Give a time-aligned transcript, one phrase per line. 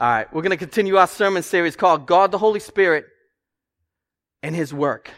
[0.00, 3.06] All right, we're going to continue our sermon series called God the Holy Spirit
[4.42, 5.08] and His Work.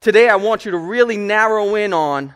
[0.00, 2.34] Today, I want you to really narrow in on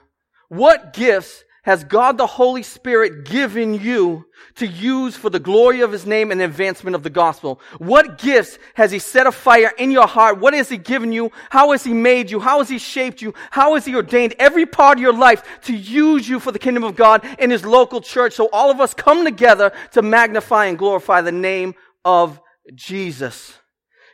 [0.49, 4.25] what gifts has God the Holy Spirit given you
[4.55, 7.61] to use for the glory of His name and advancement of the gospel?
[7.79, 10.39] What gifts has He set afire in your heart?
[10.39, 11.31] What has He given you?
[11.51, 12.39] How has He made you?
[12.39, 13.35] How has He shaped you?
[13.51, 16.85] How has He ordained every part of your life to use you for the kingdom
[16.85, 20.79] of God in His local church so all of us come together to magnify and
[20.79, 22.41] glorify the name of
[22.75, 23.57] Jesus?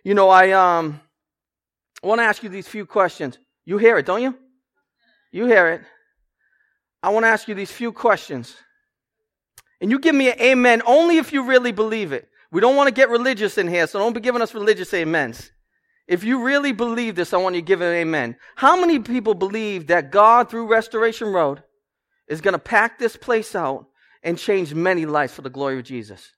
[0.02, 1.00] You know, I, um,
[2.06, 3.38] want to ask you these few questions.
[3.64, 4.36] You hear it, don't you?
[5.32, 5.82] You hear it.
[7.02, 8.54] I want to ask you these few questions.
[9.80, 12.28] And you give me an amen only if you really believe it.
[12.50, 15.50] We don't want to get religious in here, so don't be giving us religious amens.
[16.06, 18.36] If you really believe this, I want you to give an amen.
[18.56, 21.62] How many people believe that God, through Restoration Road,
[22.28, 23.86] is going to pack this place out
[24.22, 26.30] and change many lives for the glory of Jesus?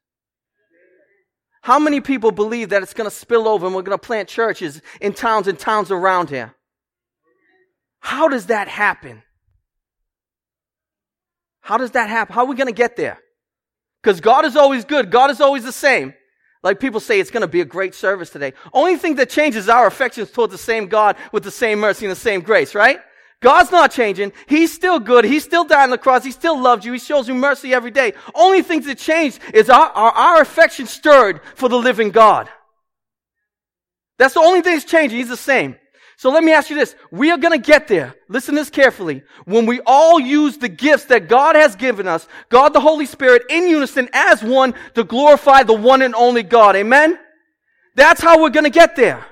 [1.66, 4.28] How many people believe that it's going to spill over and we're going to plant
[4.28, 6.54] churches in towns and towns around here?
[7.98, 9.24] How does that happen?
[11.62, 12.36] How does that happen?
[12.36, 13.18] How are we going to get there?
[14.00, 15.10] Because God is always good.
[15.10, 16.14] God is always the same.
[16.62, 18.52] Like people say, it's going to be a great service today.
[18.72, 22.12] Only thing that changes our affections towards the same God with the same mercy and
[22.12, 23.00] the same grace, right?
[23.42, 24.32] God's not changing.
[24.46, 25.24] He's still good.
[25.24, 26.24] He still died on the cross.
[26.24, 26.92] He still loves you.
[26.92, 28.14] He shows you mercy every day.
[28.34, 32.48] Only things that change is our, our, our affection stirred for the living God.
[34.18, 35.18] That's the only thing that's changing.
[35.18, 35.76] He's the same.
[36.18, 36.94] So let me ask you this.
[37.10, 38.14] We are going to get there.
[38.30, 39.22] Listen this carefully.
[39.44, 43.42] When we all use the gifts that God has given us, God the Holy Spirit
[43.50, 46.74] in unison as one to glorify the one and only God.
[46.74, 47.18] Amen?
[47.94, 49.26] That's how we're going to get there.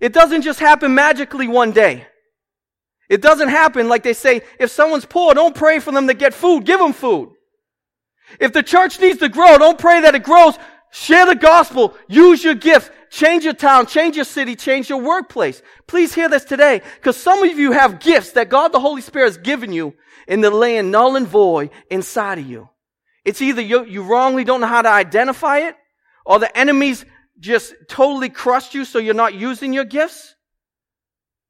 [0.00, 2.06] It doesn't just happen magically one day.
[3.08, 6.34] It doesn't happen like they say, if someone's poor, don't pray for them to get
[6.34, 6.64] food.
[6.64, 7.30] Give them food.
[8.38, 10.58] If the church needs to grow, don't pray that it grows.
[10.90, 11.96] Share the gospel.
[12.08, 12.92] Use your gift.
[13.10, 15.62] Change your town, change your city, change your workplace.
[15.86, 19.28] Please hear this today, because some of you have gifts that God the Holy Spirit
[19.28, 19.94] has given you
[20.26, 22.68] in the land null and void inside of you.
[23.24, 25.76] It's either you, you wrongly don't know how to identify it,
[26.26, 27.06] or the enemies
[27.40, 30.34] just totally crushed you so you're not using your gifts,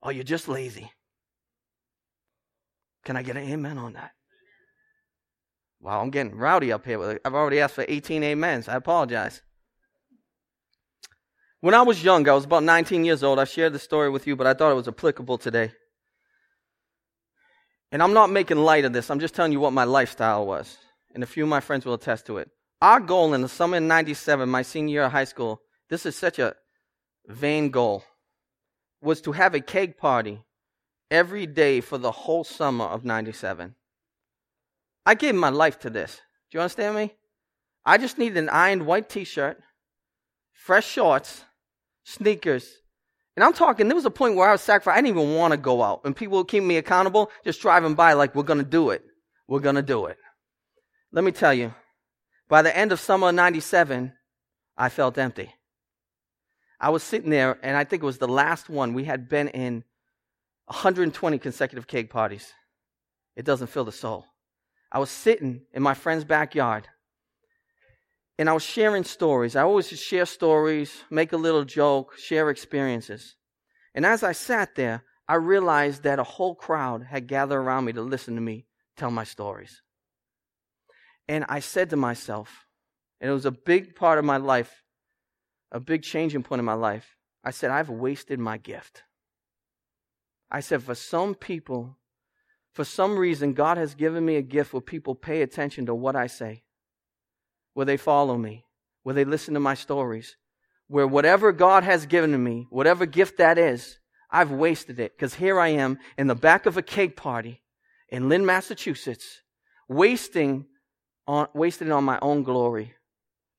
[0.01, 0.93] or you're just lazy.
[3.05, 4.13] Can I get an amen on that?
[5.81, 7.21] Wow, I'm getting rowdy up here.
[7.25, 8.69] I've already asked for 18 amens.
[8.69, 9.43] I apologize.
[11.61, 13.39] When I was young, I was about 19 years old.
[13.39, 15.73] I shared the story with you, but I thought it was applicable today.
[17.91, 19.11] And I'm not making light of this.
[19.11, 20.77] I'm just telling you what my lifestyle was.
[21.15, 22.51] And a few of my friends will attest to it.
[22.81, 26.15] Our goal in the summer of 97, my senior year of high school, this is
[26.15, 26.55] such a
[27.27, 28.05] vain goal,
[29.01, 30.41] was to have a cake party
[31.11, 33.75] every day for the whole summer of 97.
[35.07, 36.21] I gave my life to this.
[36.51, 37.15] Do you understand me?
[37.85, 39.61] I just needed an ironed white t shirt,
[40.53, 41.45] fresh shorts,
[42.05, 42.71] sneakers.
[43.37, 44.99] And I'm talking, there was a point where I was sacrificed.
[44.99, 46.03] I didn't even want to go out.
[46.05, 49.03] And people would keep me accountable, just driving by like, we're going to do it.
[49.47, 50.19] We're going to do it.
[51.13, 51.73] Let me tell you,
[52.49, 54.13] by the end of summer of 97,
[54.77, 55.55] I felt empty.
[56.81, 58.93] I was sitting there, and I think it was the last one.
[58.93, 59.85] We had been in
[60.69, 62.53] 120 consecutive cake parties.
[63.37, 64.27] It doesn't fill the soul.
[64.93, 66.89] I was sitting in my friend's backyard,
[68.39, 69.57] and I was sharing stories.
[69.57, 73.37] I always share stories, make a little joke, share experiences.
[73.95, 77.93] And as I sat there, I realized that a whole crowd had gathered around me
[77.95, 79.83] to listen to me tell my stories.
[81.29, 82.67] And I said to myself,
[83.21, 84.83] and it was a big part of my life,
[85.73, 87.17] a big changing point in my life.
[87.43, 89.03] I said, I've wasted my gift.
[90.51, 91.97] I said, for some people,
[92.73, 96.17] for some reason, God has given me a gift where people pay attention to what
[96.17, 96.63] I say
[97.79, 98.65] where they follow me,
[99.05, 100.37] where they listen to my stories,
[100.89, 104.01] where whatever God has given to me, whatever gift that is,
[104.33, 105.17] I've wasted it.
[105.17, 107.63] Because here I am in the back of a cake party
[108.09, 109.43] in Lynn, Massachusetts,
[109.89, 110.67] wasting
[111.29, 112.95] on, on my own glory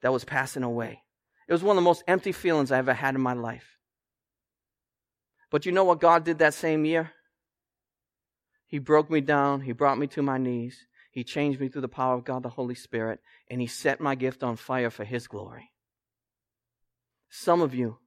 [0.02, 1.02] that was passing away.
[1.48, 3.79] It was one of the most empty feelings I ever had in my life.
[5.50, 7.12] But you know what God did that same year?
[8.68, 9.62] He broke me down.
[9.62, 10.86] He brought me to my knees.
[11.12, 13.19] He changed me through the power of God, the Holy Spirit,
[13.50, 15.72] and He set my gift on fire for His glory.
[17.30, 17.98] Some of you,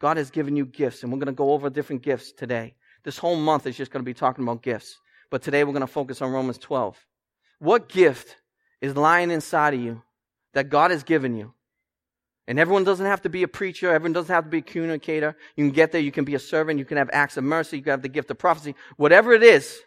[0.00, 2.74] God has given you gifts, and we're going to go over different gifts today.
[3.02, 4.98] This whole month is just going to be talking about gifts,
[5.30, 6.96] but today we're going to focus on Romans 12.
[7.58, 8.36] What gift
[8.80, 10.02] is lying inside of you
[10.52, 11.54] that God has given you?
[12.46, 13.92] And everyone doesn't have to be a preacher.
[13.92, 15.36] Everyone doesn't have to be a communicator.
[15.56, 16.00] You can get there.
[16.00, 16.78] You can be a servant.
[16.78, 17.78] You can have acts of mercy.
[17.78, 18.74] You can have the gift of prophecy.
[18.96, 19.78] Whatever it is,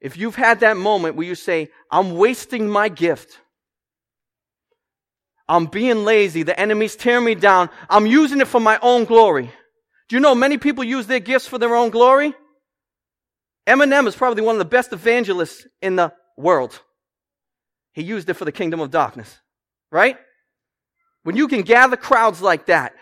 [0.00, 3.38] if you've had that moment where you say, I'm wasting my gift,
[5.48, 6.42] I'm being lazy.
[6.42, 7.70] The enemy's tearing me down.
[7.88, 9.50] I'm using it for my own glory.
[10.08, 12.34] Do you know many people use their gifts for their own glory?
[13.66, 16.80] Eminem is probably one of the best evangelists in the world.
[17.92, 19.38] He used it for the kingdom of darkness,
[19.90, 20.16] right?
[21.22, 22.94] When you can gather crowds like that,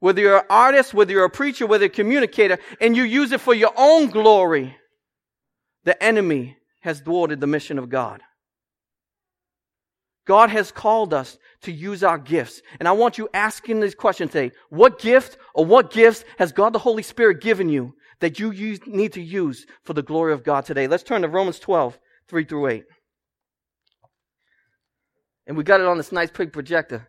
[0.00, 3.32] whether you're an artist, whether you're a preacher, whether you're a communicator, and you use
[3.32, 4.76] it for your own glory,
[5.84, 8.20] the enemy has thwarted the mission of God.
[10.26, 12.62] God has called us to use our gifts.
[12.78, 14.54] And I want you asking this question today.
[14.70, 18.80] What gift or what gifts has God the Holy Spirit given you that you use,
[18.86, 20.86] need to use for the glory of God today?
[20.86, 21.98] Let's turn to Romans 12,
[22.28, 22.84] 3 through 8.
[25.46, 27.08] And we got it on this nice big projector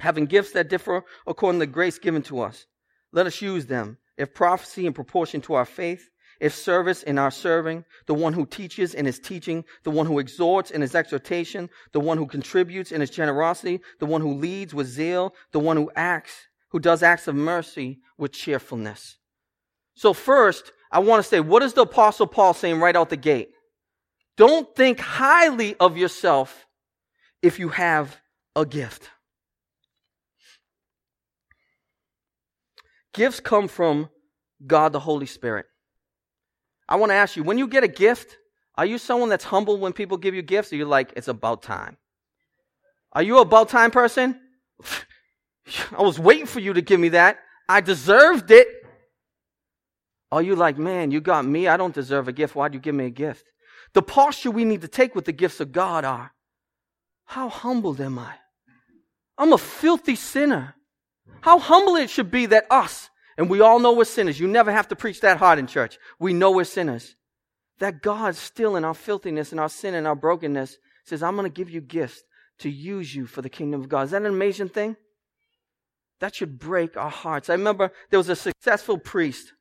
[0.00, 2.66] having gifts that differ according to the grace given to us.
[3.12, 3.98] Let us use them.
[4.16, 6.10] If prophecy in proportion to our faith,
[6.40, 10.18] if service in our serving, the one who teaches in his teaching, the one who
[10.18, 14.74] exhorts in his exhortation, the one who contributes in his generosity, the one who leads
[14.74, 19.16] with zeal, the one who acts, who does acts of mercy with cheerfulness.
[19.94, 23.16] So first, I want to say, what is the apostle Paul saying right out the
[23.16, 23.50] gate?
[24.36, 26.66] Don't think highly of yourself
[27.42, 28.20] if you have
[28.56, 29.10] a gift.
[33.14, 34.10] Gifts come from
[34.66, 35.66] God the Holy Spirit.
[36.88, 38.36] I want to ask you, when you get a gift,
[38.76, 40.72] are you someone that's humble when people give you gifts?
[40.72, 41.96] Or you're like, it's about time?
[43.12, 44.38] Are you a about time person?
[45.96, 47.38] I was waiting for you to give me that.
[47.68, 48.68] I deserved it.
[50.30, 51.68] Are you like, man, you got me.
[51.68, 52.54] I don't deserve a gift.
[52.54, 53.46] Why'd you give me a gift?
[53.94, 56.32] The posture we need to take with the gifts of God are,
[57.26, 58.34] how humbled am I?
[59.38, 60.74] I'm a filthy sinner.
[61.40, 64.40] How humble it should be that us, and we all know we're sinners.
[64.40, 65.98] You never have to preach that hard in church.
[66.18, 67.16] We know we're sinners.
[67.80, 71.50] That God still in our filthiness and our sin and our brokenness says, I'm going
[71.50, 72.22] to give you gifts
[72.60, 74.02] to use you for the kingdom of God.
[74.02, 74.96] Is that an amazing thing?
[76.20, 77.50] That should break our hearts.
[77.50, 79.52] I remember there was a successful priest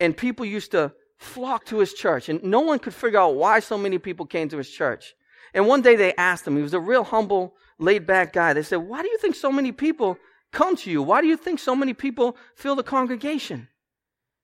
[0.00, 3.60] and people used to flock to his church and no one could figure out why
[3.60, 5.14] so many people came to his church.
[5.54, 8.54] And one day they asked him, he was a real humble, laid back guy.
[8.54, 10.16] They said, why do you think so many people
[10.52, 11.02] come to you?
[11.02, 13.68] Why do you think so many people fill the congregation?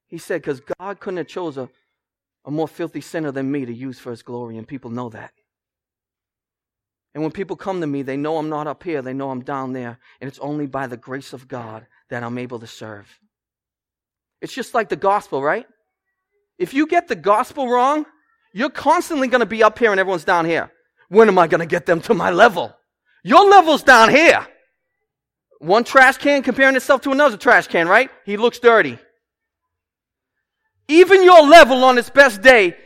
[0.06, 1.68] He said, because God couldn't have chose a,
[2.44, 5.32] a more filthy sinner than me to use for his glory, and people know that.
[7.14, 9.42] And when people come to me, they know I'm not up here, they know I'm
[9.42, 13.06] down there, and it's only by the grace of God that I'm able to serve.
[14.40, 15.66] It's just like the gospel, right?
[16.58, 18.06] If you get the gospel wrong,
[18.52, 20.72] you're constantly going to be up here and everyone's down here.
[21.08, 22.74] When am I going to get them to my level?
[23.22, 24.46] Your level's down here.
[25.58, 28.10] One trash can comparing itself to another trash can, right?
[28.24, 28.98] He looks dirty.
[30.86, 32.76] Even your level on its best day,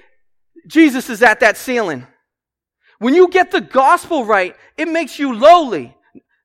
[0.67, 2.07] Jesus is at that ceiling.
[2.99, 5.97] When you get the gospel right, it makes you lowly.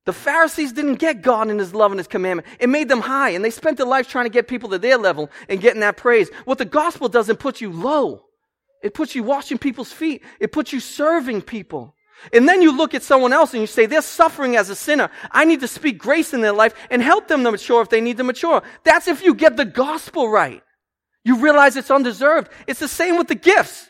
[0.06, 2.48] The Pharisees didn't get God and His love and His commandment.
[2.60, 4.98] It made them high, and they spent their lives trying to get people to their
[4.98, 6.30] level and getting that praise.
[6.46, 8.24] What the gospel doesn't put you low.
[8.82, 10.24] It puts you washing people's feet.
[10.40, 11.94] It puts you serving people.
[12.34, 15.10] And then you look at someone else and you say, they're suffering as a sinner.
[15.32, 18.02] I need to speak grace in their life and help them to mature if they
[18.02, 18.64] need to mature.
[18.84, 20.64] That's if you get the gospel right.
[21.24, 22.50] You realize it's undeserved.
[22.68, 23.90] It's the same with the gifts.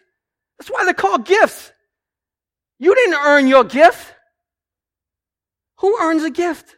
[0.57, 1.72] That's why they're called gifts.
[2.79, 4.13] You didn't earn your gift.
[5.77, 6.75] Who earns a gift?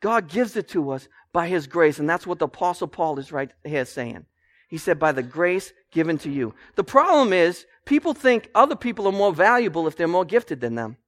[0.00, 1.98] God gives it to us by His grace.
[1.98, 4.26] And that's what the Apostle Paul is right here saying.
[4.68, 6.54] He said, by the grace given to you.
[6.74, 10.74] The problem is, people think other people are more valuable if they're more gifted than
[10.74, 10.98] them.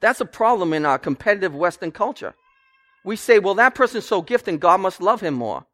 [0.00, 2.34] That's a problem in our competitive Western culture.
[3.04, 5.64] We say, well, that person's so gifted, God must love him more.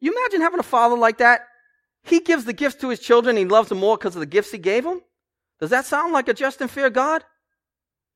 [0.00, 1.46] You imagine having a father like that?
[2.02, 4.52] He gives the gifts to his children, he loves them more because of the gifts
[4.52, 5.00] he gave them?
[5.60, 7.24] Does that sound like a just and fair God?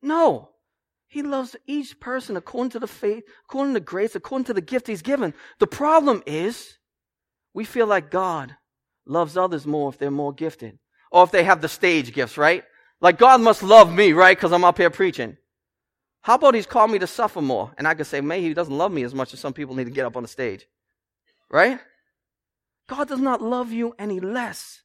[0.03, 0.49] No.
[1.07, 4.85] He loves each person according to the faith, according to grace, according to the gift
[4.85, 5.33] he's given.
[5.57, 6.77] The problem is,
[7.55, 8.55] we feel like God
[9.05, 10.79] loves others more if they're more gifted.
[11.11, 12.63] Or if they have the stage gifts, right?
[13.01, 14.37] Like God must love me, right?
[14.37, 15.37] Because I'm up here preaching.
[16.21, 17.71] How about he's called me to suffer more?
[17.77, 19.83] And I could say, maybe he doesn't love me as much as some people need
[19.83, 20.67] to get up on the stage.
[21.51, 21.79] Right?
[22.87, 24.81] God does not love you any less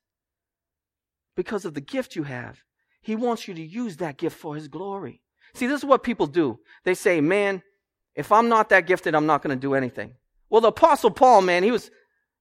[1.36, 2.62] because of the gift you have.
[3.02, 5.22] He wants you to use that gift for his glory.
[5.54, 6.60] See, this is what people do.
[6.84, 7.62] They say, man,
[8.14, 10.14] if I'm not that gifted, I'm not going to do anything.
[10.50, 11.90] Well, the apostle Paul, man, he was,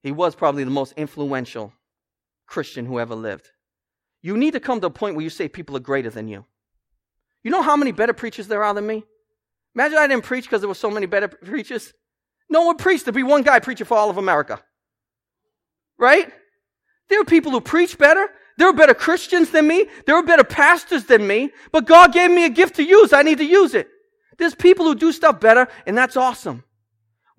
[0.01, 1.73] he was probably the most influential
[2.47, 3.49] Christian who ever lived.
[4.21, 6.45] You need to come to a point where you say people are greater than you.
[7.43, 9.03] You know how many better preachers there are than me?
[9.75, 11.93] Imagine I didn't preach because there were so many better preachers.
[12.49, 13.05] No one preached.
[13.05, 14.61] There'd be one guy preaching for all of America.
[15.97, 16.31] Right?
[17.07, 18.27] There are people who preach better.
[18.57, 19.87] There are better Christians than me.
[20.05, 21.51] There are better pastors than me.
[21.71, 23.13] But God gave me a gift to use.
[23.13, 23.87] I need to use it.
[24.37, 26.63] There's people who do stuff better, and that's awesome.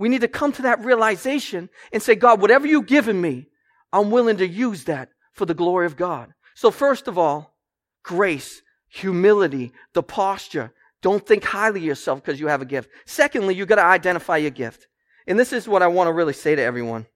[0.01, 3.49] We need to come to that realization and say, God, whatever you've given me,
[3.93, 6.33] I'm willing to use that for the glory of God.
[6.55, 7.55] So, first of all,
[8.03, 10.73] grace, humility, the posture.
[11.03, 12.89] Don't think highly of yourself because you have a gift.
[13.05, 14.89] Secondly, you've got to identify your gift.
[15.27, 17.07] And this is what I want to really say to everyone.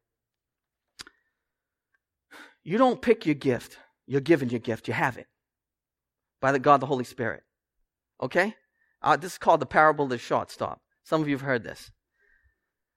[2.64, 3.79] You don't pick your gift.
[4.07, 4.88] You're given your gift.
[4.88, 5.26] You have it
[6.38, 7.45] by the God, the Holy Spirit.
[8.23, 8.55] Okay?
[9.00, 10.83] Uh, this is called the parable of the shortstop.
[11.03, 11.91] Some of you have heard this.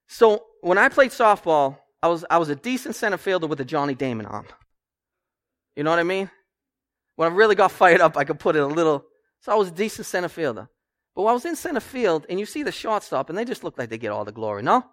[0.08, 3.66] So when I played softball, I was I was a decent center fielder with a
[3.66, 4.46] Johnny Damon arm.
[5.76, 6.30] You know what I mean?
[7.16, 9.06] When I really got fired up, I could put it a little.
[9.42, 10.70] So I was a decent center fielder.
[11.16, 13.64] But when I was in center field, and you see the shortstop, and they just
[13.64, 14.86] look like they get all the glory, no?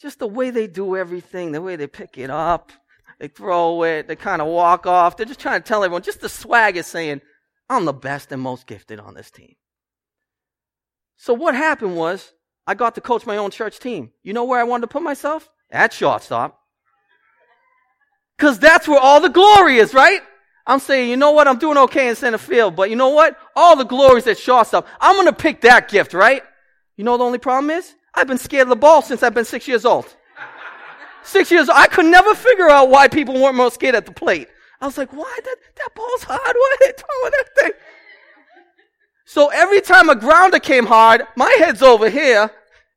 [0.00, 2.72] Just the way they do everything, the way they pick it up,
[3.18, 5.16] they throw it, they kind of walk off.
[5.16, 7.20] They're just trying to tell everyone, just the swag is saying,
[7.68, 9.54] I'm the best and most gifted on this team.
[11.16, 12.32] So what happened was,
[12.66, 14.10] I got to coach my own church team.
[14.22, 15.50] You know where I wanted to put myself?
[15.70, 16.58] At shortstop.
[18.36, 20.22] Because that's where all the glory is, right?
[20.66, 21.46] I'm saying, you know what?
[21.46, 23.38] I'm doing okay in center field, but you know what?
[23.54, 24.86] All the glory is at shortstop.
[25.00, 26.42] I'm going to pick that gift, right?
[26.96, 27.94] You know the only problem is?
[28.14, 30.06] I've been scared of the ball since I've been six years old.
[31.22, 31.78] Six years old.
[31.78, 34.48] I could never figure out why people weren't more scared at the plate.
[34.80, 35.38] I was like, why?
[35.44, 36.40] That, that ball's hard.
[36.40, 37.72] Why are they throwing that thing?
[39.24, 42.50] So every time a grounder came hard, my head's over here,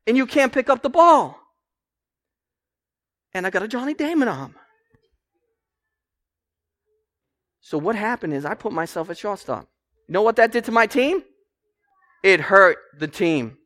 [0.06, 1.40] and you can't pick up the ball.
[3.34, 4.56] And I got a Johnny Damon arm.
[7.62, 9.68] So what happened is I put myself at shortstop.
[10.08, 11.24] You know what that did to my team?
[12.24, 13.58] It hurt the team.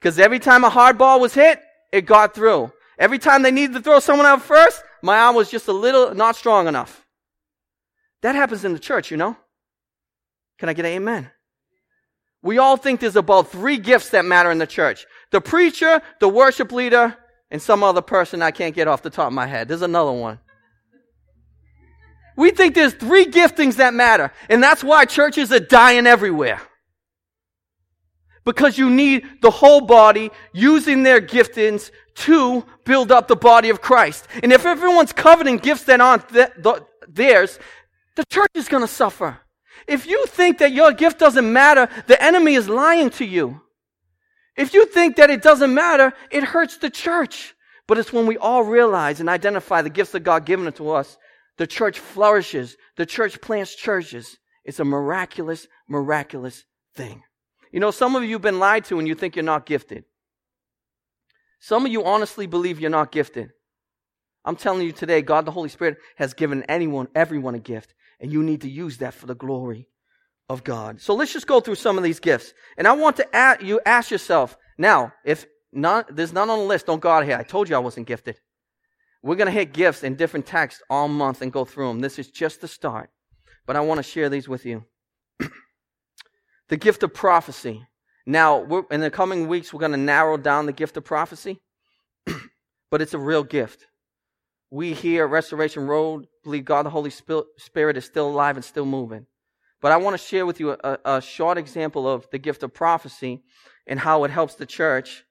[0.00, 1.60] Because every time a hard ball was hit,
[1.92, 2.72] it got through.
[2.98, 6.14] Every time they needed to throw someone out first, my arm was just a little
[6.14, 7.04] not strong enough.
[8.22, 9.36] That happens in the church, you know?
[10.58, 11.30] Can I get an amen?
[12.44, 15.06] We all think there's about three gifts that matter in the church.
[15.30, 17.16] The preacher, the worship leader,
[17.50, 19.66] and some other person I can't get off the top of my head.
[19.66, 20.38] There's another one.
[22.36, 24.30] We think there's three giftings that matter.
[24.50, 26.60] And that's why churches are dying everywhere.
[28.44, 33.80] Because you need the whole body using their giftings to build up the body of
[33.80, 34.28] Christ.
[34.42, 37.58] And if everyone's coveting gifts that aren't th- th- theirs,
[38.16, 39.38] the church is going to suffer.
[39.86, 43.60] If you think that your gift doesn't matter, the enemy is lying to you.
[44.56, 47.54] If you think that it doesn't matter, it hurts the church.
[47.86, 51.18] But it's when we all realize and identify the gifts that God given to us,
[51.58, 52.76] the church flourishes.
[52.96, 54.38] The church plants churches.
[54.64, 56.64] It's a miraculous, miraculous
[56.94, 57.22] thing.
[57.72, 60.04] You know, some of you have been lied to and you think you're not gifted.
[61.60, 63.50] Some of you honestly believe you're not gifted.
[64.44, 67.94] I'm telling you today, God the Holy Spirit has given anyone, everyone a gift.
[68.24, 69.86] And you need to use that for the glory
[70.48, 70.98] of God.
[70.98, 72.54] So let's just go through some of these gifts.
[72.78, 76.64] And I want to ask you ask yourself, now, if not, there's none on the
[76.64, 77.36] list, don't go out here.
[77.36, 78.40] I told you I wasn't gifted.
[79.22, 82.00] We're going to hit gifts in different texts all month and go through them.
[82.00, 83.10] This is just the start.
[83.66, 84.86] But I want to share these with you.
[86.70, 87.86] the gift of prophecy.
[88.24, 91.60] Now, in the coming weeks, we're going to narrow down the gift of prophecy,
[92.90, 93.86] but it's a real gift.
[94.74, 98.84] We here at Restoration Road believe God the Holy Spirit is still alive and still
[98.84, 99.26] moving.
[99.80, 102.74] But I want to share with you a, a short example of the gift of
[102.74, 103.44] prophecy
[103.86, 105.22] and how it helps the church.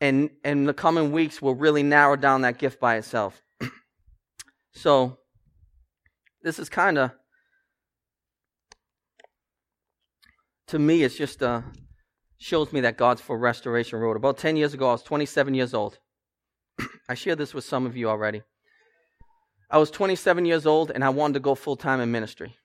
[0.00, 3.40] And in the coming weeks, we'll really narrow down that gift by itself.
[4.72, 5.18] so,
[6.42, 7.12] this is kind of,
[10.66, 11.62] to me, it's just uh,
[12.38, 14.16] shows me that God's for Restoration Road.
[14.16, 16.00] About 10 years ago, I was 27 years old.
[17.08, 18.42] I shared this with some of you already.
[19.70, 22.56] I was 27 years old and I wanted to go full time in ministry.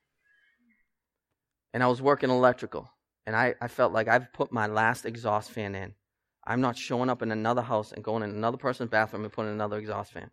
[1.73, 2.89] And I was working electrical.
[3.27, 5.93] And I, I felt like I've put my last exhaust fan in.
[6.45, 9.51] I'm not showing up in another house and going in another person's bathroom and putting
[9.51, 10.29] another exhaust fan.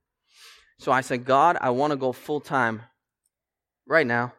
[0.78, 2.82] So I said, God, I want to go full time
[3.86, 4.34] right now.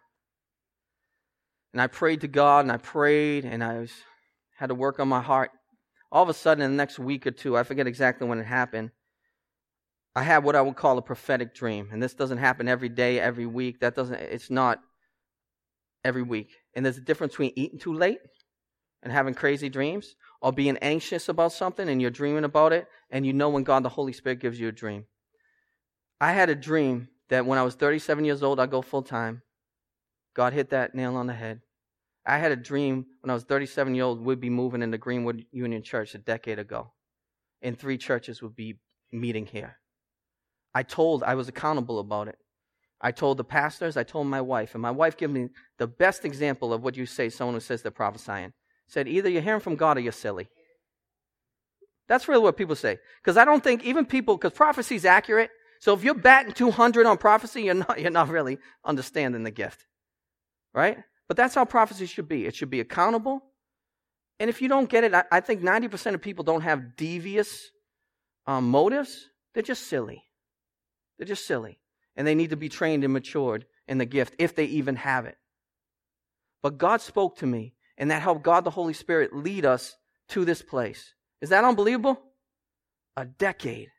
[1.71, 3.91] And I prayed to God and I prayed and I was,
[4.57, 5.51] had to work on my heart.
[6.11, 8.45] All of a sudden, in the next week or two, I forget exactly when it
[8.45, 8.91] happened,
[10.15, 11.89] I had what I would call a prophetic dream.
[11.91, 13.79] And this doesn't happen every day, every week.
[13.79, 14.79] That doesn't, it's not
[16.03, 16.51] every week.
[16.75, 18.19] And there's a difference between eating too late
[19.01, 23.25] and having crazy dreams, or being anxious about something and you're dreaming about it, and
[23.25, 25.05] you know when God the Holy Spirit gives you a dream.
[26.21, 29.41] I had a dream that when I was 37 years old, I'd go full time.
[30.33, 31.61] God hit that nail on the head.
[32.25, 35.45] I had a dream when I was 37 years old, we'd be moving into Greenwood
[35.51, 36.93] Union Church a decade ago,
[37.61, 38.79] and three churches would be
[39.11, 39.77] meeting here.
[40.73, 42.37] I told, I was accountable about it.
[42.99, 46.23] I told the pastors, I told my wife, and my wife gave me the best
[46.23, 48.53] example of what you say someone who says they're prophesying.
[48.87, 50.47] Said, either you're hearing from God or you're silly.
[52.07, 52.99] That's really what people say.
[53.21, 55.51] Because I don't think even people, because prophecy is accurate.
[55.79, 59.85] So if you're batting 200 on prophecy, you're not, you're not really understanding the gift.
[60.73, 60.97] Right?
[61.27, 62.45] But that's how prophecy should be.
[62.45, 63.43] It should be accountable.
[64.39, 67.69] And if you don't get it, I, I think 90% of people don't have devious
[68.47, 69.29] um, motives.
[69.53, 70.23] They're just silly.
[71.17, 71.79] They're just silly.
[72.15, 75.25] And they need to be trained and matured in the gift if they even have
[75.25, 75.37] it.
[76.61, 79.95] But God spoke to me, and that helped God the Holy Spirit lead us
[80.29, 81.13] to this place.
[81.41, 82.21] Is that unbelievable?
[83.17, 83.89] A decade.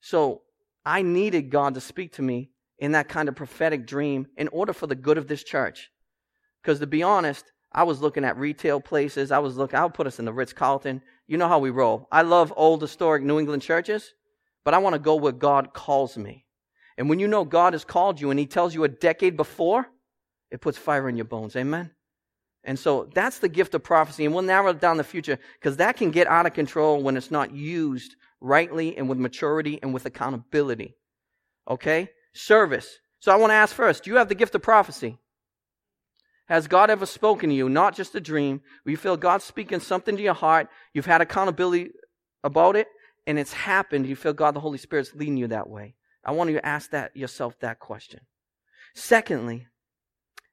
[0.00, 0.42] So
[0.84, 4.72] I needed God to speak to me in that kind of prophetic dream in order
[4.72, 5.90] for the good of this church.
[6.62, 9.30] Because to be honest, I was looking at retail places.
[9.30, 11.02] I was looking, I'll put us in the Ritz Carlton.
[11.26, 12.08] You know how we roll.
[12.10, 14.14] I love old historic New England churches,
[14.68, 16.44] but I want to go where God calls me.
[16.98, 19.86] And when you know God has called you and He tells you a decade before,
[20.50, 21.56] it puts fire in your bones.
[21.56, 21.90] Amen?
[22.64, 24.26] And so that's the gift of prophecy.
[24.26, 27.16] And we'll narrow it down the future because that can get out of control when
[27.16, 30.98] it's not used rightly and with maturity and with accountability.
[31.66, 32.10] Okay?
[32.34, 32.98] Service.
[33.20, 35.16] So I want to ask first do you have the gift of prophecy?
[36.44, 39.80] Has God ever spoken to you, not just a dream, where you feel God speaking
[39.80, 41.92] something to your heart, you've had accountability
[42.44, 42.88] about it,
[43.28, 45.94] and it's happened, you feel God the Holy Spirit's leading you that way?
[46.24, 48.20] I want you to ask that yourself that question.
[48.94, 49.66] Secondly,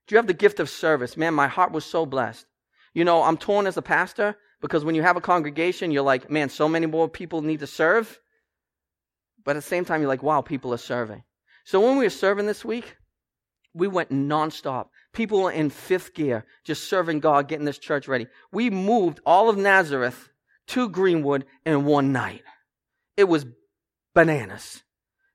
[0.05, 1.15] do you have the gift of service?
[1.15, 2.45] Man, my heart was so blessed.
[2.93, 6.29] You know, I'm torn as a pastor because when you have a congregation, you're like,
[6.29, 8.19] man, so many more people need to serve.
[9.45, 11.23] But at the same time, you're like, wow, people are serving.
[11.63, 12.97] So when we were serving this week,
[13.73, 14.87] we went nonstop.
[15.13, 18.27] People were in fifth gear, just serving God, getting this church ready.
[18.51, 20.29] We moved all of Nazareth
[20.67, 22.43] to Greenwood in one night.
[23.17, 23.45] It was
[24.13, 24.83] bananas.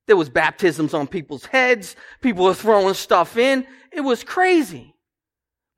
[0.06, 1.94] There was baptisms on people's heads.
[2.20, 3.66] People were throwing stuff in.
[3.92, 4.96] It was crazy.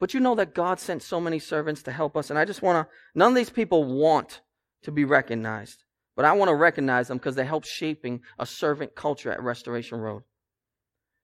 [0.01, 2.31] But you know that God sent so many servants to help us.
[2.31, 4.41] And I just want to, none of these people want
[4.83, 5.85] to be recognized.
[6.17, 9.99] But I want to recognize them because they help shaping a servant culture at Restoration
[9.99, 10.23] Road.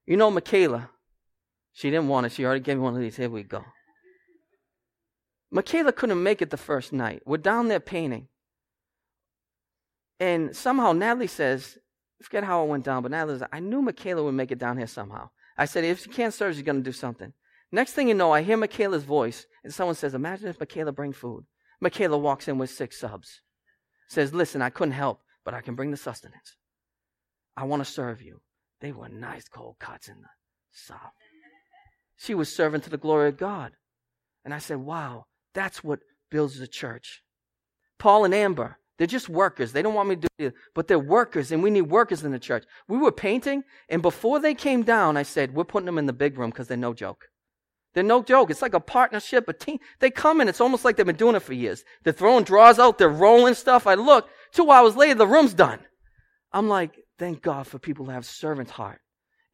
[0.06, 0.90] You know, Michaela,
[1.72, 2.32] she didn't want it.
[2.32, 3.16] She already gave me one of these.
[3.16, 3.64] Here we go.
[5.50, 7.22] Michaela couldn't make it the first night.
[7.24, 8.28] We're down there painting.
[10.20, 11.78] And somehow Natalie says,
[12.22, 14.76] forget how it went down, but Natalie says, I knew Michaela would make it down
[14.76, 15.30] here somehow.
[15.56, 17.32] I said, if she can't serve, she's going to do something.
[17.70, 21.12] Next thing you know, I hear Michaela's voice, and someone says, Imagine if Michaela bring
[21.12, 21.44] food.
[21.80, 23.42] Michaela walks in with six subs.
[24.08, 26.56] Says, Listen, I couldn't help, but I can bring the sustenance.
[27.56, 28.40] I want to serve you.
[28.80, 30.28] They were nice cold cuts in the
[30.72, 30.98] sub.
[32.16, 33.72] She was serving to the glory of God.
[34.44, 36.00] And I said, wow, that's what
[36.30, 37.22] builds the church.
[37.98, 39.72] Paul and Amber, they're just workers.
[39.72, 42.32] They don't want me to do it, but they're workers, and we need workers in
[42.32, 42.64] the church.
[42.88, 46.12] We were painting, and before they came down, I said, we're putting them in the
[46.12, 47.26] big room because they're no joke.
[47.94, 48.50] They're no joke.
[48.50, 49.78] It's like a partnership, a team.
[50.00, 51.84] They come in, it's almost like they've been doing it for years.
[52.02, 53.86] They're throwing drawers out, they're rolling stuff.
[53.86, 55.78] I look, two hours later, the room's done.
[56.52, 59.00] I'm like, thank God for people who have servant heart.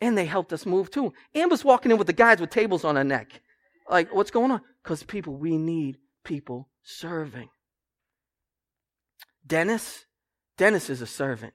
[0.00, 1.12] And they helped us move too.
[1.34, 3.40] Amber's walking in with the guys with tables on her neck.
[3.88, 4.62] Like, what's going on?
[4.82, 7.48] Because people, we need people serving.
[9.46, 10.04] Dennis,
[10.56, 11.54] Dennis is a servant.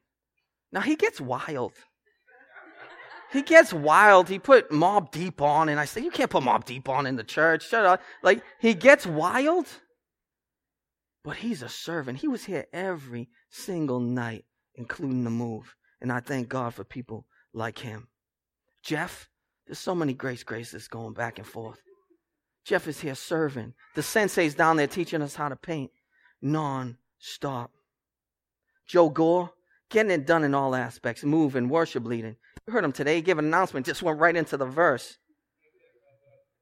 [0.72, 1.74] Now he gets wild.
[3.32, 4.28] He gets wild.
[4.28, 7.16] He put Mobb Deep on, and I say, You can't put Mobb Deep on in
[7.16, 7.68] the church.
[7.68, 8.02] Shut up.
[8.24, 9.68] Like, he gets wild,
[11.24, 12.20] but he's a servant.
[12.20, 15.76] He was here every single night, including the move.
[16.02, 18.08] And I thank God for people like him.
[18.84, 19.30] Jeff,
[19.68, 21.82] there's so many grace graces going back and forth.
[22.66, 23.74] Jeff is here serving.
[23.96, 25.92] The sensei's down there teaching us how to paint
[26.42, 27.72] non stop.
[28.90, 29.52] Joe Gore,
[29.92, 32.36] getting it done in all aspects, moving, worship leading.
[32.66, 35.20] You heard him today, he gave an announcement, just went right into the verse.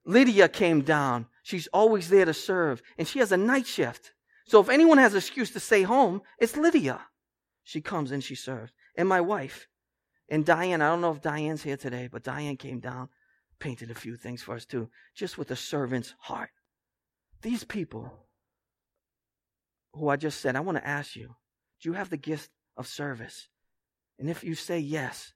[0.06, 1.28] Lydia came down.
[1.42, 4.12] She's always there to serve, and she has a night shift.
[4.46, 7.00] So if anyone has an excuse to stay home, it's Lydia.
[7.64, 8.74] She comes and she serves.
[8.98, 9.68] And my wife,
[10.30, 13.08] and Diane, I don't know if Diane's here today, but Diane came down,
[13.60, 16.50] painted a few things for us too, just with a servant's heart.
[17.42, 18.12] These people
[19.94, 21.36] who I just said, I want to ask you,
[21.82, 23.48] do you have the gift of service?
[24.20, 25.34] And if you say yes,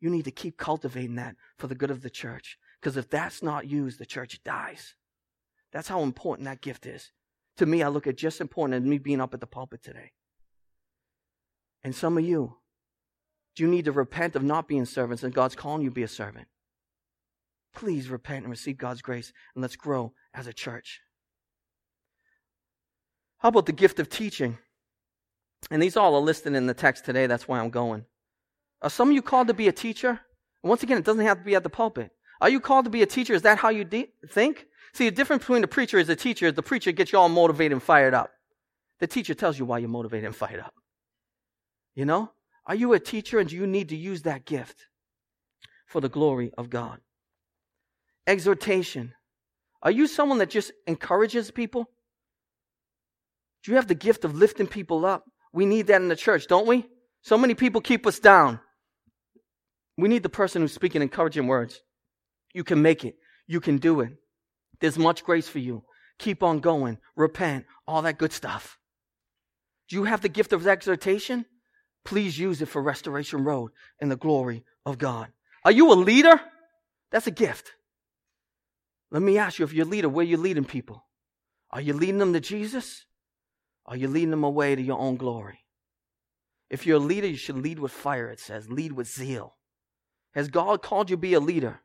[0.00, 2.58] you need to keep cultivating that for the good of the church.
[2.80, 4.94] Because if that's not used, the church dies.
[5.72, 7.12] That's how important that gift is.
[7.58, 9.82] To me, I look at just as important as me being up at the pulpit
[9.82, 10.12] today.
[11.82, 12.56] And some of you,
[13.56, 16.02] do you need to repent of not being servants and God's calling you to be
[16.02, 16.48] a servant?
[17.74, 21.00] Please repent and receive God's grace and let's grow as a church.
[23.38, 24.58] How about the gift of teaching?
[25.70, 27.26] And these all are listed in the text today.
[27.26, 28.04] That's why I'm going.
[28.82, 30.20] Are some of you called to be a teacher?
[30.62, 32.10] once again, it doesn't have to be at the pulpit.
[32.40, 33.32] Are you called to be a teacher?
[33.34, 34.66] Is that how you de- think?
[34.92, 36.46] See, the difference between the preacher is the teacher.
[36.46, 38.30] is The preacher gets you all motivated and fired up.
[38.98, 40.74] The teacher tells you why you're motivated and fired up.
[41.94, 42.32] You know?
[42.66, 44.86] Are you a teacher and do you need to use that gift
[45.86, 47.00] for the glory of God?
[48.26, 49.14] Exhortation.
[49.82, 51.90] Are you someone that just encourages people?
[53.64, 55.24] Do you have the gift of lifting people up?
[55.52, 56.86] We need that in the church, don't we?
[57.22, 58.60] So many people keep us down.
[59.96, 61.80] We need the person who's speaking encouraging words.
[62.54, 63.16] You can make it.
[63.46, 64.12] You can do it.
[64.80, 65.84] There's much grace for you.
[66.18, 66.98] Keep on going.
[67.16, 67.66] Repent.
[67.86, 68.78] All that good stuff.
[69.88, 71.44] Do you have the gift of exhortation?
[72.04, 75.28] Please use it for Restoration Road and the glory of God.
[75.64, 76.40] Are you a leader?
[77.10, 77.72] That's a gift.
[79.10, 81.04] Let me ask you if you're a leader, where are you leading people?
[81.72, 83.04] Are you leading them to Jesus?
[83.90, 85.58] Are you leading them away to your own glory?
[86.70, 88.70] If you're a leader, you should lead with fire, it says.
[88.70, 89.56] Lead with zeal.
[90.32, 91.80] Has God called you to be a leader?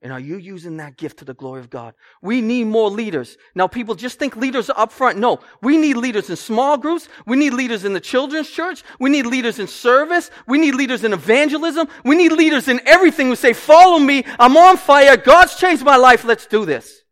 [0.00, 1.94] And are you using that gift to the glory of God?
[2.22, 3.36] We need more leaders.
[3.56, 5.18] Now people just think leaders are up front.
[5.18, 7.08] No, we need leaders in small groups.
[7.26, 8.84] We need leaders in the children's church.
[9.00, 10.30] We need leaders in service.
[10.46, 11.88] We need leaders in evangelism.
[12.04, 14.24] We need leaders in everything who say, follow me.
[14.38, 15.16] I'm on fire.
[15.16, 16.24] God's changed my life.
[16.24, 17.02] Let's do this.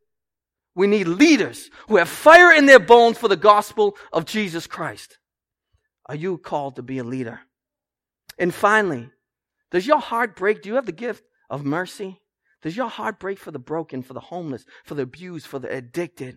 [0.77, 5.19] We need leaders who have fire in their bones for the gospel of Jesus Christ.
[6.05, 7.41] Are you called to be a leader?
[8.39, 9.09] And finally,
[9.71, 10.61] does your heart break?
[10.61, 12.21] Do you have the gift of mercy?
[12.61, 15.75] Does your heart break for the broken, for the homeless, for the abused, for the
[15.75, 16.37] addicted,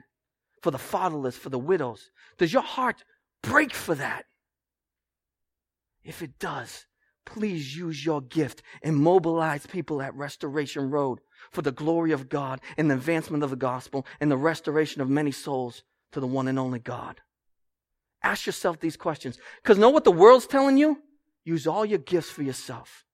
[0.62, 2.10] for the fatherless, for the widows?
[2.38, 3.04] Does your heart
[3.44, 4.24] break for that?
[6.02, 6.86] If it does,
[7.26, 11.20] please use your gift and mobilize people at Restoration Road
[11.52, 15.10] for the glory of God and the advancement of the gospel and the restoration of
[15.10, 17.22] many souls to the one and only God.
[18.24, 19.38] Ask yourself these questions.
[19.62, 21.02] Because know what the world's telling you?
[21.46, 23.06] Use all your gifts for yourself.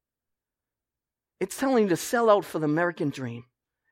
[1.40, 3.46] It's telling you to sell out for the American dream.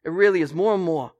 [0.03, 1.11] It really is more and more.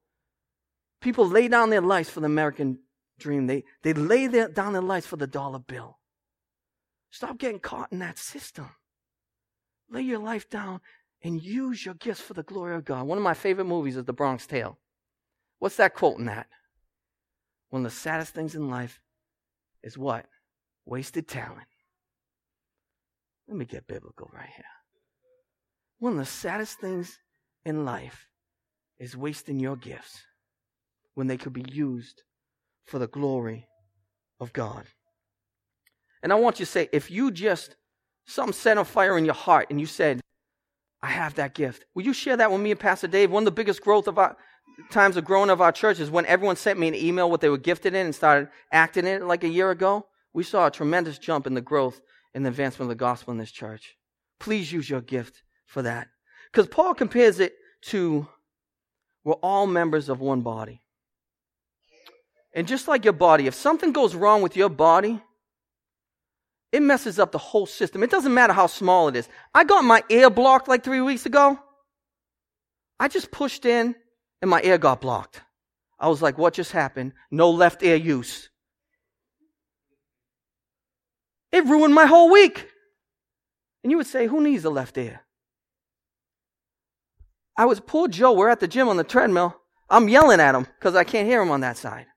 [1.02, 2.80] People lay down their lives for the American
[3.20, 3.48] dream.
[3.48, 6.00] They, they lay their, down their lives for the dollar bill.
[7.12, 8.70] Stop getting caught in that system.
[9.90, 10.82] Lay your life down
[11.24, 13.08] and use your gifts for the glory of God.
[13.08, 14.78] One of my favorite movies is The Bronx Tale.
[15.60, 16.48] What's that quote in that?
[17.70, 19.00] One of the saddest things in life
[19.82, 20.26] is what?
[20.86, 21.68] Wasted talent.
[23.48, 24.66] Let me get biblical right here.
[26.00, 27.18] One of the saddest things
[27.66, 28.28] in life
[29.00, 30.22] is wasting your gifts
[31.14, 32.24] when they could be used
[32.86, 33.68] for the glory
[34.40, 34.84] of God.
[36.22, 37.76] And I want you to say, if you just,
[38.26, 40.22] some set on fire in your heart and you said,
[41.04, 41.86] I have that gift.
[41.94, 43.30] Will you share that with me and Pastor Dave?
[43.30, 44.38] One of the biggest growth of our
[44.90, 47.50] times of growing of our church is when everyone sent me an email what they
[47.50, 50.08] were gifted in and started acting in it like a year ago.
[50.34, 52.00] We saw a tremendous jump in the growth
[52.34, 53.98] and the advancement of the gospel in this church.
[54.40, 56.08] Please use your gift for that.
[56.52, 57.54] Because Paul compares it
[57.88, 58.26] to
[59.26, 60.82] we're all members of one body.
[62.56, 65.22] And just like your body, if something goes wrong with your body,
[66.74, 68.02] it messes up the whole system.
[68.02, 69.30] It doesn't matter how small it is.
[69.54, 71.60] I got my ear blocked like three weeks ago.
[73.00, 73.96] I just pushed in
[74.42, 75.42] and my ear got blocked.
[76.00, 77.14] I was like, what just happened?
[77.30, 78.50] No left ear use.
[81.52, 82.68] It ruined my whole week.
[83.84, 85.22] And you would say, who needs a left ear?
[87.56, 89.56] I was, poor Joe, we're at the gym on the treadmill.
[89.92, 92.08] I'm yelling at him because I can't hear him on that side.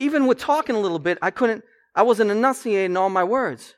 [0.00, 1.62] Even with talking a little bit, I couldn't,
[1.94, 3.74] I wasn't enunciating all my words.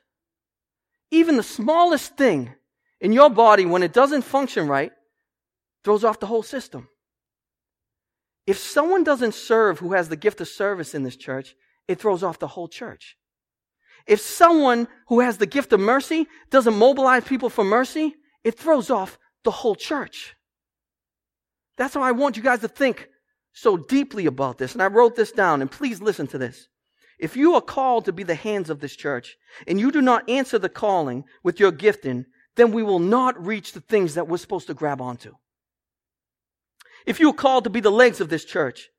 [1.11, 2.53] Even the smallest thing
[2.99, 4.91] in your body, when it doesn't function right,
[5.83, 6.87] throws off the whole system.
[8.47, 11.55] If someone doesn't serve who has the gift of service in this church,
[11.87, 13.17] it throws off the whole church.
[14.07, 18.89] If someone who has the gift of mercy doesn't mobilize people for mercy, it throws
[18.89, 20.35] off the whole church.
[21.77, 23.09] That's how I want you guys to think
[23.53, 24.73] so deeply about this.
[24.73, 26.67] And I wrote this down, and please listen to this.
[27.19, 30.29] If you are called to be the hands of this church, and you do not
[30.29, 32.25] answer the calling with your gifting,
[32.55, 35.33] then we will not reach the things that we're supposed to grab onto.
[37.05, 38.89] If you are called to be the legs of this church,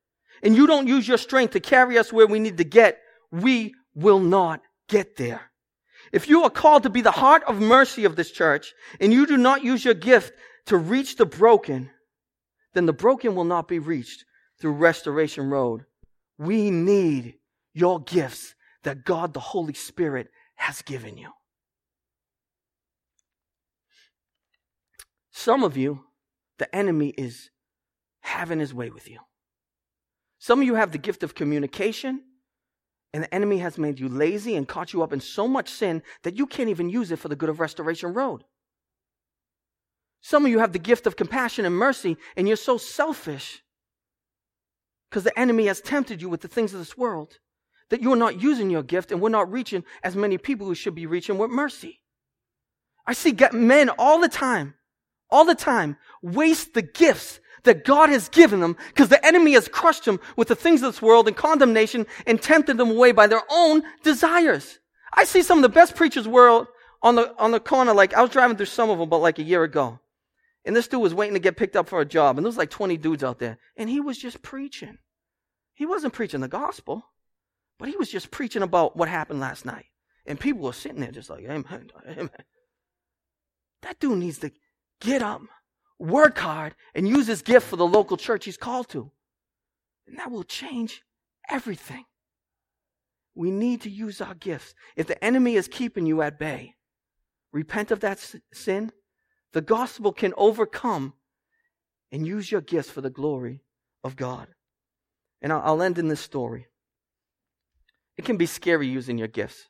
[0.42, 3.00] and you don't use your strength to carry us where we need to get,
[3.30, 5.50] we will not get there.
[6.12, 9.26] If you are called to be the heart of mercy of this church and you
[9.26, 10.32] do not use your gift
[10.66, 11.90] to reach the broken,
[12.74, 14.24] then the broken will not be reached
[14.60, 15.84] through Restoration Road
[16.38, 17.34] We need
[17.76, 21.28] your gifts that God the Holy Spirit has given you.
[25.30, 26.04] Some of you,
[26.58, 27.50] the enemy is
[28.20, 29.18] having his way with you.
[30.38, 32.22] Some of you have the gift of communication,
[33.12, 36.02] and the enemy has made you lazy and caught you up in so much sin
[36.22, 38.42] that you can't even use it for the good of Restoration Road.
[40.22, 43.62] Some of you have the gift of compassion and mercy, and you're so selfish
[45.10, 47.38] because the enemy has tempted you with the things of this world
[47.90, 50.94] that you're not using your gift and we're not reaching as many people who should
[50.94, 52.00] be reaching with mercy.
[53.06, 54.74] I see men all the time,
[55.30, 59.68] all the time, waste the gifts that God has given them because the enemy has
[59.68, 63.26] crushed them with the things of this world and condemnation and tempted them away by
[63.26, 64.78] their own desires.
[65.12, 66.66] I see some of the best preachers world
[67.02, 69.38] on the, on the corner, like I was driving through some of them, but like
[69.38, 70.00] a year ago.
[70.64, 72.36] And this dude was waiting to get picked up for a job.
[72.36, 73.58] And there was like 20 dudes out there.
[73.76, 74.98] And he was just preaching.
[75.74, 77.04] He wasn't preaching the gospel,
[77.78, 79.86] but he was just preaching about what happened last night.
[80.26, 82.30] And people were sitting there just like, amen, amen.
[83.82, 84.50] That dude needs to
[85.00, 85.42] get up,
[85.98, 89.10] work hard, and use his gift for the local church he's called to.
[90.06, 91.02] And that will change
[91.48, 92.04] everything.
[93.34, 94.74] We need to use our gifts.
[94.96, 96.74] If the enemy is keeping you at bay,
[97.52, 98.18] repent of that
[98.52, 98.92] sin
[99.56, 101.14] the gospel can overcome
[102.12, 103.62] and use your gifts for the glory
[104.04, 104.48] of God.
[105.40, 106.66] And I'll end in this story.
[108.16, 109.68] It can be scary using your gifts.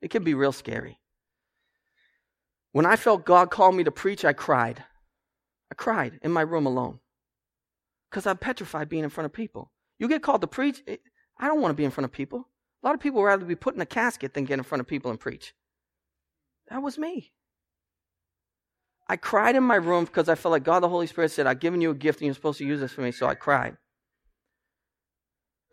[0.00, 1.00] It can be real scary.
[2.72, 4.84] When I felt God called me to preach, I cried.
[5.70, 7.00] I cried in my room alone
[8.10, 9.72] because I'm petrified being in front of people.
[9.98, 10.82] You get called to preach,
[11.38, 12.48] I don't want to be in front of people.
[12.82, 14.80] A lot of people would rather be put in a casket than get in front
[14.80, 15.54] of people and preach.
[16.68, 17.32] That was me.
[19.08, 21.60] I cried in my room because I felt like God the Holy Spirit said, I've
[21.60, 23.76] given you a gift and you're supposed to use this for me, so I cried.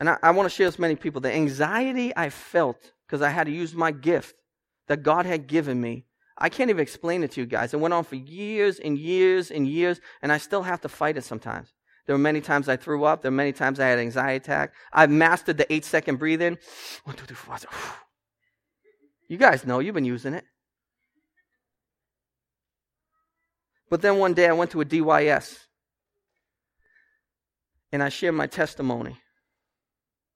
[0.01, 1.21] And I, I want to share this with many people.
[1.21, 4.33] The anxiety I felt because I had to use my gift
[4.87, 6.07] that God had given me,
[6.39, 7.71] I can't even explain it to you guys.
[7.71, 11.17] It went on for years and years and years, and I still have to fight
[11.17, 11.71] it sometimes.
[12.07, 13.21] There were many times I threw up.
[13.21, 14.73] There were many times I had anxiety attack.
[14.91, 16.57] I've mastered the eight second breathe in.
[17.03, 17.99] One, two, three, four, five.
[19.27, 20.45] You guys know, you've been using it.
[23.87, 25.59] But then one day I went to a DYS
[27.91, 29.20] and I shared my testimony.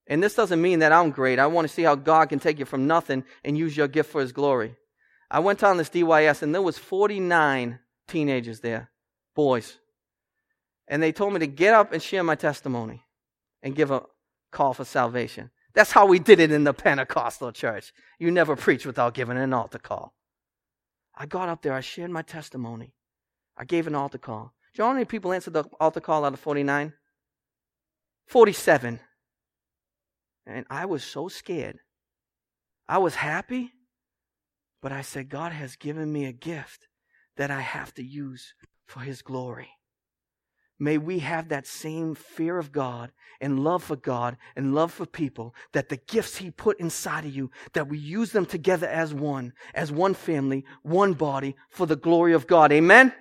[0.07, 1.39] And this doesn't mean that I'm great.
[1.39, 4.11] I want to see how God can take you from nothing and use your gift
[4.11, 4.75] for his glory.
[5.31, 8.91] I went on this DYS and there was 49 teenagers there,
[9.35, 9.77] boys.
[10.87, 13.03] And they told me to get up and share my testimony
[13.63, 14.03] and give a
[14.51, 15.49] call for salvation.
[15.73, 17.91] That's how we did it in the Pentecostal church.
[18.19, 20.13] You never preach without giving an altar call.
[21.15, 22.93] I got up there, I shared my testimony.
[23.57, 24.53] I gave an altar call.
[24.73, 26.93] Do you know how many people answered the altar call out of 49?
[28.27, 28.99] 47.
[30.45, 31.79] And I was so scared.
[32.87, 33.71] I was happy,
[34.81, 36.87] but I said, God has given me a gift
[37.37, 38.53] that I have to use
[38.85, 39.69] for His glory.
[40.77, 45.05] May we have that same fear of God and love for God and love for
[45.05, 49.13] people that the gifts He put inside of you, that we use them together as
[49.13, 52.71] one, as one family, one body for the glory of God.
[52.71, 53.13] Amen.